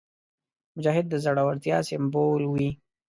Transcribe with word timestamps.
مجاهد 0.75 1.05
د 1.09 1.13
زړورتیا 1.25 1.77
سمبول 1.89 2.41
وي. 2.53 2.69